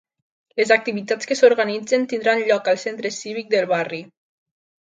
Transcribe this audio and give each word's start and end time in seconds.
Les 0.59 0.71
activitats 0.75 1.29
que 1.31 1.37
s'organitzen 1.41 2.09
tindran 2.15 2.43
lloc 2.49 2.73
al 2.73 2.81
centre 2.87 3.15
cívic 3.19 3.53
del 3.55 3.73
barri. 3.75 4.05